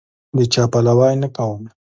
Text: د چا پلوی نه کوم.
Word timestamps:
د 0.37 0.39
چا 0.53 0.63
پلوی 0.71 1.13
نه 1.21 1.27
کوم. 1.35 1.63